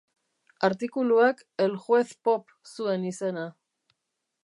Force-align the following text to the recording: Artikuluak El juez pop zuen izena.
Artikuluak 0.67 1.45
El 1.67 1.77
juez 1.85 2.17
pop 2.29 2.57
zuen 2.73 3.09
izena. 3.15 3.49